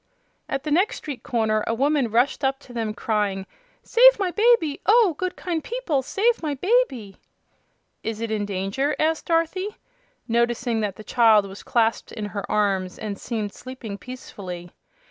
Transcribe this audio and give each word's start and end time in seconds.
At 0.49 0.63
the 0.63 0.71
next 0.71 0.97
street 0.97 1.21
corner 1.21 1.63
a 1.67 1.75
woman 1.75 2.09
rushed 2.09 2.43
up 2.43 2.57
to 2.61 2.73
them 2.73 2.91
crying: 2.95 3.45
"Save 3.83 4.17
my 4.17 4.31
baby! 4.31 4.81
Oh, 4.87 5.13
good, 5.15 5.35
kind 5.35 5.63
people, 5.63 6.01
save 6.01 6.41
my 6.41 6.55
baby!" 6.55 7.17
"Is 8.01 8.19
it 8.19 8.31
in 8.31 8.47
danger?" 8.47 8.95
asked 8.97 9.27
Dorothy, 9.27 9.77
noticing 10.27 10.79
that 10.79 10.95
the 10.95 11.03
child 11.03 11.45
was 11.45 11.61
clasped 11.61 12.11
in 12.13 12.25
her 12.25 12.49
arms 12.51 12.97
and 12.97 13.19
seemed 13.19 13.53
sleeping 13.53 13.99
peacefully. 13.99 14.71